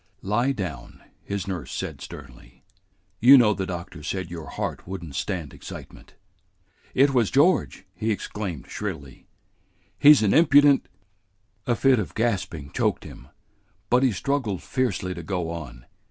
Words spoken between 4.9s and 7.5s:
n't stand excitement." "It was